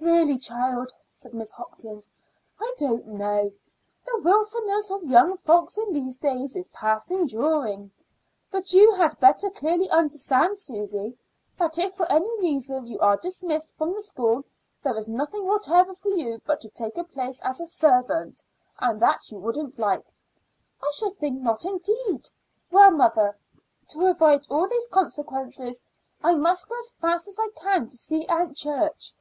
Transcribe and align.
"Really, 0.00 0.38
child," 0.38 0.90
said 1.12 1.32
Mrs. 1.32 1.52
Hopkins, 1.54 2.08
"I 2.60 2.72
don't 2.78 3.06
know. 3.06 3.52
The 4.06 4.20
wilfullness 4.22 4.90
of 4.90 5.04
young 5.08 5.36
folks 5.36 5.76
in 5.78 5.92
these 5.92 6.16
days 6.16 6.56
is 6.56 6.66
past 6.68 7.10
enduring. 7.10 7.90
But 8.50 8.72
you 8.72 8.94
had 8.94 9.18
better 9.20 9.50
clearly 9.50 9.88
understand, 9.90 10.58
Susy, 10.58 11.16
that 11.58 11.78
if 11.78 11.94
for 11.94 12.10
any 12.10 12.30
reason 12.40 12.86
you 12.86 12.98
are 13.00 13.16
dismissed 13.18 13.68
from 13.70 13.92
the 13.92 14.00
school 14.02 14.44
there 14.82 14.96
is 14.96 15.08
nothing 15.08 15.44
whatever 15.46 15.92
for 15.94 16.08
you 16.08 16.40
but 16.46 16.60
to 16.62 16.68
take 16.70 16.96
a 16.96 17.04
place 17.04 17.40
as 17.42 17.60
a 17.60 17.66
servant; 17.66 18.42
and 18.78 19.00
that 19.00 19.30
you 19.30 19.36
wouldn't 19.38 19.78
like." 19.78 20.04
"I 20.82 20.90
should 20.94 21.16
think 21.18 21.42
not, 21.42 21.64
indeed. 21.66 22.30
Well, 22.70 22.90
mother, 22.92 23.36
to 23.90 24.06
avoid 24.06 24.46
all 24.50 24.68
these 24.68 24.86
consequences 24.88 25.82
I 26.24 26.34
must 26.34 26.68
go 26.68 26.76
as 26.78 26.92
fast 26.92 27.28
as 27.28 27.38
I 27.38 27.48
can 27.60 27.88
to 27.88 27.96
see 27.96 28.26
Aunt 28.26 28.56
Church." 28.56 29.12